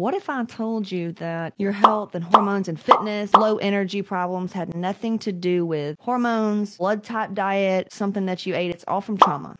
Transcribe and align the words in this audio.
What 0.00 0.14
if 0.14 0.30
I 0.30 0.42
told 0.46 0.90
you 0.90 1.12
that 1.12 1.52
your 1.58 1.72
health 1.72 2.14
and 2.14 2.24
hormones 2.24 2.68
and 2.68 2.80
fitness, 2.80 3.34
low 3.34 3.58
energy 3.58 4.00
problems 4.00 4.54
had 4.54 4.74
nothing 4.74 5.18
to 5.18 5.30
do 5.30 5.66
with 5.66 5.98
hormones, 6.00 6.78
blood 6.78 7.04
type 7.04 7.34
diet, 7.34 7.92
something 7.92 8.24
that 8.24 8.46
you 8.46 8.54
ate? 8.54 8.70
It's 8.70 8.84
all 8.88 9.02
from 9.02 9.18
trauma 9.18 9.56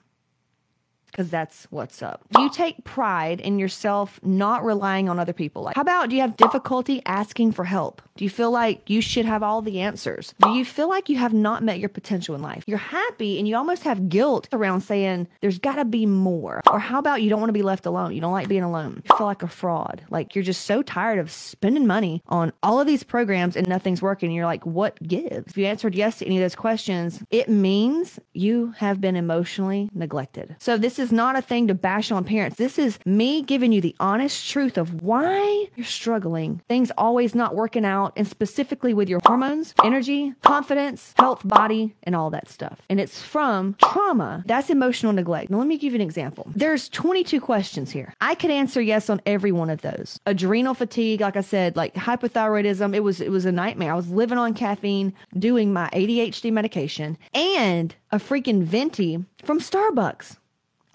because 1.11 1.31
that's 1.31 1.67
what's 1.71 2.03
up. 2.03 2.25
Do 2.33 2.43
you 2.43 2.51
take 2.51 2.85
pride 2.85 3.41
in 3.41 3.59
yourself 3.59 4.21
not 4.23 4.65
relying 4.65 5.09
on 5.09 5.19
other 5.19 5.33
people? 5.33 5.63
Like, 5.63 5.77
how 5.77 5.83
about 5.83 6.09
do 6.09 6.17
you 6.17 6.23
have 6.23 6.37
difficulty 6.37 7.03
asking 7.07 7.53
for 7.53 7.65
help? 7.65 8.03
Do 8.17 8.25
you 8.25 8.31
feel 8.31 8.51
like 8.51 8.91
you 8.91 9.01
should 9.01 9.25
have 9.25 9.43
all 9.43 9.63
the 9.63 9.81
answers? 9.81 10.35
Do 10.43 10.51
you 10.51 10.65
feel 10.65 10.89
like 10.89 11.09
you 11.09 11.17
have 11.17 11.33
not 11.33 11.63
met 11.63 11.79
your 11.79 11.89
potential 11.89 12.35
in 12.35 12.43
life? 12.43 12.65
You're 12.67 12.79
happy 12.79 13.39
and 13.39 13.49
you 13.49 13.57
almost 13.57 13.85
have 13.85 14.09
guilt 14.09 14.49
around 14.53 14.83
saying 14.83 15.27
there's 15.41 15.59
got 15.59 15.77
to 15.77 15.85
be 15.85 16.05
more. 16.05 16.61
Or 16.71 16.79
how 16.79 16.99
about 16.99 17.23
you 17.23 17.31
don't 17.31 17.41
want 17.41 17.49
to 17.49 17.55
be 17.55 17.63
left 17.63 17.87
alone? 17.87 18.13
You 18.13 18.21
don't 18.21 18.33
like 18.33 18.49
being 18.49 18.63
alone. 18.63 19.03
You 19.09 19.17
feel 19.17 19.27
like 19.27 19.43
a 19.43 19.49
fraud. 19.49 20.03
Like 20.11 20.35
you're 20.35 20.45
just 20.45 20.67
so 20.67 20.83
tired 20.83 21.19
of 21.19 21.31
spending 21.31 21.87
money 21.87 22.23
on 22.27 22.53
all 22.63 22.79
of 22.81 22.87
these 22.87 23.03
programs 23.03 23.57
and 23.57 23.67
nothing's 23.67 24.03
working. 24.03 24.31
You're 24.31 24.45
like, 24.45 24.67
what 24.67 25.03
gives? 25.03 25.49
If 25.49 25.57
you 25.57 25.65
answered 25.65 25.95
yes 25.95 26.19
to 26.19 26.27
any 26.27 26.37
of 26.37 26.43
those 26.43 26.55
questions, 26.55 27.23
it 27.31 27.49
means 27.49 28.19
you 28.35 28.75
have 28.77 29.01
been 29.01 29.17
emotionally 29.17 29.89
neglected. 29.95 30.57
So 30.59 30.77
this 30.77 30.99
is 31.01 31.11
not 31.11 31.37
a 31.37 31.43
thing 31.43 31.67
to 31.67 31.75
bash 31.75 32.13
on 32.13 32.25
parents. 32.25 32.57
This 32.57 32.79
is 32.79 32.99
me 33.05 33.43
giving 33.43 33.73
you 33.73 33.81
the 33.81 33.97
honest 33.99 34.49
truth 34.49 34.79
of 34.79 35.03
why 35.03 35.67
you're 35.75 35.85
struggling. 35.85 36.61
Things 36.69 36.93
always 36.97 37.35
not 37.35 37.57
working 37.57 37.85
out, 37.85 38.13
and 38.17 38.29
specifically 38.29 38.95
with 38.95 39.09
your 39.09 39.21
hormones, 39.27 39.75
energy, 39.83 40.35
confidence, 40.43 41.15
health, 41.17 41.41
body, 41.45 41.97
and 42.05 42.15
all 42.15 42.31
that 42.31 42.49
stuff. 42.49 42.81
And 42.89 43.01
it's 43.01 43.21
from 43.21 43.75
trauma. 43.83 44.45
That's 44.47 44.71
emotional 44.71 45.13
neglect. 45.13 45.51
Now, 45.51 45.59
let 45.59 45.67
me 45.67 45.79
give 45.79 45.93
you 45.93 45.97
an 45.97 46.07
example. 46.07 46.47
There's 46.55 46.89
22 46.91 47.41
questions 47.41 47.91
here. 47.91 48.15
I 48.21 48.35
could 48.35 48.51
answer 48.51 48.81
yes 48.81 49.11
on 49.11 49.21
every 49.27 49.53
one 49.53 49.71
of 49.71 49.81
those. 49.81 50.21
Adrenal 50.27 50.75
fatigue, 50.75 51.23
like 51.23 51.37
I 51.37 51.41
said, 51.41 51.75
like 51.75 51.95
hypothyroidism, 51.95 52.95
it 52.95 53.01
was 53.01 53.21
it 53.21 53.31
was 53.31 53.47
a 53.47 53.53
nightmare. 53.53 53.93
I 53.93 53.97
was 53.97 54.11
living 54.11 54.39
on 54.39 54.55
caffeine, 54.55 55.15
doing 55.39 55.73
my 55.73 55.89
ADHD 55.93 56.53
medication, 56.53 57.17
and 57.33 57.95
a 58.13 58.19
freaking 58.19 58.63
venti 58.63 59.25
from 59.43 59.61
Starbucks 59.61 60.37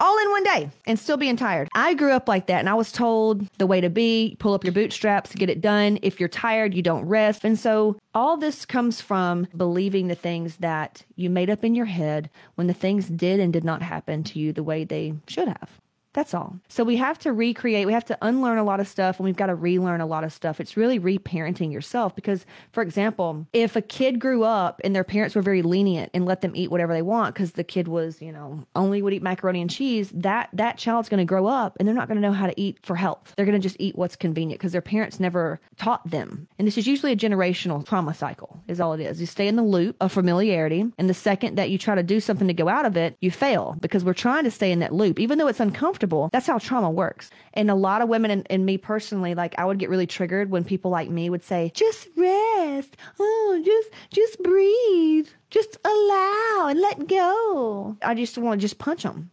all 0.00 0.18
in 0.18 0.30
one 0.30 0.44
day 0.44 0.70
and 0.86 0.98
still 0.98 1.16
being 1.16 1.36
tired. 1.36 1.68
I 1.74 1.94
grew 1.94 2.12
up 2.12 2.28
like 2.28 2.46
that 2.46 2.60
and 2.60 2.68
I 2.68 2.74
was 2.74 2.92
told 2.92 3.46
the 3.58 3.66
way 3.66 3.80
to 3.80 3.90
be, 3.90 4.36
pull 4.38 4.54
up 4.54 4.64
your 4.64 4.72
bootstraps, 4.72 5.34
get 5.34 5.50
it 5.50 5.60
done. 5.60 5.98
If 6.02 6.20
you're 6.20 6.28
tired, 6.28 6.74
you 6.74 6.82
don't 6.82 7.06
rest. 7.06 7.44
And 7.44 7.58
so 7.58 7.96
all 8.14 8.36
this 8.36 8.64
comes 8.64 9.00
from 9.00 9.46
believing 9.56 10.08
the 10.08 10.14
things 10.14 10.56
that 10.58 11.02
you 11.16 11.30
made 11.30 11.50
up 11.50 11.64
in 11.64 11.74
your 11.74 11.86
head 11.86 12.30
when 12.54 12.66
the 12.66 12.74
things 12.74 13.08
did 13.08 13.40
and 13.40 13.52
did 13.52 13.64
not 13.64 13.82
happen 13.82 14.22
to 14.24 14.38
you 14.38 14.52
the 14.52 14.62
way 14.62 14.84
they 14.84 15.14
should 15.26 15.48
have. 15.48 15.80
That's 16.16 16.32
all. 16.32 16.58
So 16.68 16.82
we 16.82 16.96
have 16.96 17.18
to 17.20 17.32
recreate, 17.34 17.86
we 17.86 17.92
have 17.92 18.06
to 18.06 18.16
unlearn 18.22 18.56
a 18.56 18.64
lot 18.64 18.80
of 18.80 18.88
stuff 18.88 19.18
and 19.18 19.26
we've 19.26 19.36
got 19.36 19.46
to 19.46 19.54
relearn 19.54 20.00
a 20.00 20.06
lot 20.06 20.24
of 20.24 20.32
stuff. 20.32 20.60
It's 20.60 20.74
really 20.74 20.98
reparenting 20.98 21.70
yourself 21.70 22.16
because, 22.16 22.46
for 22.72 22.82
example, 22.82 23.46
if 23.52 23.76
a 23.76 23.82
kid 23.82 24.18
grew 24.18 24.42
up 24.42 24.80
and 24.82 24.96
their 24.96 25.04
parents 25.04 25.36
were 25.36 25.42
very 25.42 25.60
lenient 25.60 26.10
and 26.14 26.24
let 26.24 26.40
them 26.40 26.52
eat 26.56 26.70
whatever 26.70 26.94
they 26.94 27.02
want 27.02 27.34
because 27.34 27.52
the 27.52 27.62
kid 27.62 27.86
was, 27.86 28.22
you 28.22 28.32
know, 28.32 28.64
only 28.74 29.02
would 29.02 29.12
eat 29.12 29.22
macaroni 29.22 29.60
and 29.60 29.68
cheese, 29.68 30.10
that 30.14 30.48
that 30.54 30.78
child's 30.78 31.10
going 31.10 31.18
to 31.18 31.26
grow 31.26 31.46
up 31.46 31.76
and 31.78 31.86
they're 31.86 31.94
not 31.94 32.08
going 32.08 32.16
to 32.16 32.26
know 32.26 32.32
how 32.32 32.46
to 32.46 32.58
eat 32.58 32.78
for 32.82 32.96
health. 32.96 33.34
They're 33.36 33.44
going 33.44 33.60
to 33.60 33.68
just 33.68 33.76
eat 33.78 33.94
what's 33.94 34.16
convenient 34.16 34.58
because 34.58 34.72
their 34.72 34.80
parents 34.80 35.20
never 35.20 35.60
taught 35.76 36.08
them. 36.10 36.48
And 36.58 36.66
this 36.66 36.78
is 36.78 36.86
usually 36.86 37.12
a 37.12 37.16
generational 37.16 37.86
trauma 37.86 38.14
cycle, 38.14 38.62
is 38.68 38.80
all 38.80 38.94
it 38.94 39.00
is. 39.00 39.20
You 39.20 39.26
stay 39.26 39.48
in 39.48 39.56
the 39.56 39.62
loop 39.62 39.96
of 40.00 40.12
familiarity, 40.12 40.86
and 40.96 41.10
the 41.10 41.14
second 41.14 41.56
that 41.56 41.68
you 41.68 41.76
try 41.76 41.94
to 41.94 42.02
do 42.02 42.20
something 42.20 42.48
to 42.48 42.54
go 42.54 42.70
out 42.70 42.86
of 42.86 42.96
it, 42.96 43.18
you 43.20 43.30
fail 43.30 43.76
because 43.80 44.02
we're 44.02 44.14
trying 44.14 44.44
to 44.44 44.50
stay 44.50 44.72
in 44.72 44.78
that 44.78 44.94
loop, 44.94 45.18
even 45.18 45.36
though 45.36 45.48
it's 45.48 45.60
uncomfortable 45.60 46.05
comfortable. 46.06 46.30
That's 46.32 46.46
how 46.46 46.58
trauma 46.58 46.90
works. 46.90 47.30
And 47.54 47.70
a 47.70 47.74
lot 47.74 48.02
of 48.02 48.08
women 48.08 48.30
and, 48.30 48.46
and 48.50 48.66
me 48.66 48.78
personally, 48.78 49.34
like 49.34 49.54
I 49.58 49.64
would 49.64 49.78
get 49.78 49.90
really 49.90 50.06
triggered 50.06 50.50
when 50.50 50.64
people 50.64 50.90
like 50.90 51.10
me 51.10 51.30
would 51.30 51.42
say, 51.42 51.72
just 51.74 52.08
rest. 52.16 52.96
Oh, 53.18 53.62
just, 53.64 53.90
just 54.10 54.42
breathe. 54.42 55.28
Just 55.50 55.76
allow 55.84 56.68
and 56.68 56.80
let 56.80 57.06
go. 57.08 57.96
I 58.02 58.14
just 58.14 58.36
want 58.38 58.60
to 58.60 58.64
just 58.64 58.78
punch 58.78 59.02
them. 59.02 59.30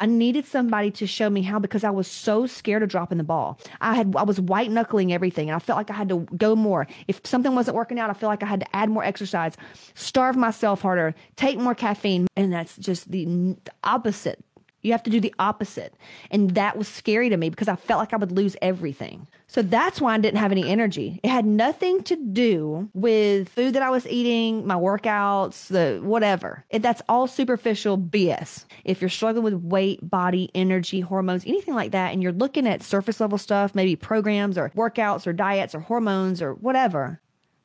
I 0.00 0.06
needed 0.06 0.46
somebody 0.46 0.92
to 0.92 1.08
show 1.08 1.28
me 1.28 1.42
how 1.42 1.58
because 1.58 1.82
I 1.82 1.90
was 1.90 2.06
so 2.06 2.46
scared 2.46 2.84
of 2.84 2.88
dropping 2.88 3.18
the 3.18 3.24
ball. 3.24 3.58
I 3.80 3.96
had 3.96 4.14
I 4.16 4.22
was 4.22 4.40
white 4.40 4.70
knuckling 4.70 5.12
everything 5.12 5.48
and 5.48 5.56
I 5.56 5.58
felt 5.58 5.76
like 5.76 5.90
I 5.90 5.94
had 5.94 6.08
to 6.10 6.20
go 6.36 6.54
more. 6.54 6.86
If 7.08 7.20
something 7.24 7.54
wasn't 7.54 7.76
working 7.76 7.98
out, 7.98 8.08
I 8.08 8.12
feel 8.12 8.28
like 8.28 8.44
I 8.44 8.46
had 8.46 8.60
to 8.60 8.76
add 8.76 8.90
more 8.90 9.02
exercise, 9.02 9.56
starve 9.94 10.36
myself 10.36 10.82
harder, 10.82 11.16
take 11.34 11.58
more 11.58 11.74
caffeine, 11.74 12.28
and 12.36 12.52
that's 12.52 12.76
just 12.76 13.10
the 13.10 13.56
opposite 13.82 14.44
you 14.82 14.92
have 14.92 15.02
to 15.04 15.10
do 15.10 15.20
the 15.20 15.34
opposite. 15.38 15.94
And 16.30 16.54
that 16.54 16.76
was 16.76 16.88
scary 16.88 17.28
to 17.28 17.36
me 17.36 17.50
because 17.50 17.68
I 17.68 17.76
felt 17.76 17.98
like 17.98 18.12
I 18.12 18.16
would 18.16 18.32
lose 18.32 18.56
everything. 18.62 19.26
So 19.46 19.62
that's 19.62 20.00
why 20.00 20.14
I 20.14 20.18
didn't 20.18 20.38
have 20.38 20.52
any 20.52 20.68
energy. 20.68 21.20
It 21.22 21.30
had 21.30 21.46
nothing 21.46 22.02
to 22.04 22.16
do 22.16 22.90
with 22.92 23.48
food 23.48 23.74
that 23.74 23.82
I 23.82 23.90
was 23.90 24.06
eating, 24.06 24.66
my 24.66 24.74
workouts, 24.74 25.68
the 25.68 26.00
whatever. 26.02 26.64
It, 26.70 26.82
that's 26.82 27.02
all 27.08 27.26
superficial 27.26 27.96
BS. 27.96 28.66
If 28.84 29.00
you're 29.00 29.08
struggling 29.08 29.44
with 29.44 29.54
weight, 29.54 30.08
body, 30.08 30.50
energy, 30.54 31.00
hormones, 31.00 31.46
anything 31.46 31.74
like 31.74 31.92
that, 31.92 32.12
and 32.12 32.22
you're 32.22 32.32
looking 32.32 32.66
at 32.66 32.82
surface 32.82 33.20
level 33.20 33.38
stuff, 33.38 33.74
maybe 33.74 33.96
programs 33.96 34.58
or 34.58 34.70
workouts 34.70 35.26
or 35.26 35.32
diets 35.32 35.74
or 35.74 35.80
hormones 35.80 36.42
or 36.42 36.54
whatever, 36.54 37.20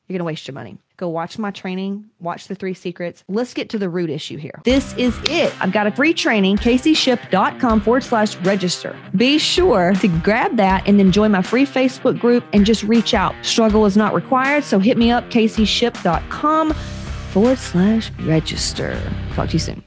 you're 0.06 0.14
going 0.14 0.20
to 0.20 0.24
waste 0.24 0.46
your 0.46 0.54
money. 0.54 0.78
Go 0.96 1.08
watch 1.08 1.38
my 1.38 1.50
training, 1.50 2.04
watch 2.20 2.46
the 2.46 2.54
three 2.54 2.74
secrets. 2.74 3.24
Let's 3.28 3.54
get 3.54 3.70
to 3.70 3.78
the 3.78 3.88
root 3.88 4.10
issue 4.10 4.36
here. 4.36 4.60
This 4.64 4.94
is 4.94 5.18
it. 5.24 5.52
I've 5.60 5.72
got 5.72 5.86
a 5.86 5.90
free 5.90 6.14
training, 6.14 6.58
caseyship.com 6.58 7.80
forward 7.80 8.04
slash 8.04 8.36
register. 8.36 8.96
Be 9.16 9.38
sure 9.38 9.94
to 9.94 10.08
grab 10.20 10.56
that 10.56 10.86
and 10.86 10.98
then 10.98 11.10
join 11.10 11.32
my 11.32 11.42
free 11.42 11.66
Facebook 11.66 12.20
group 12.20 12.44
and 12.52 12.64
just 12.64 12.82
reach 12.84 13.14
out. 13.14 13.34
Struggle 13.42 13.86
is 13.86 13.96
not 13.96 14.14
required, 14.14 14.62
so 14.62 14.78
hit 14.78 14.96
me 14.96 15.10
up, 15.10 15.28
caseyship.com 15.30 16.72
forward 16.72 17.58
slash 17.58 18.10
register. 18.20 19.00
Talk 19.34 19.48
to 19.48 19.54
you 19.54 19.58
soon. 19.58 19.82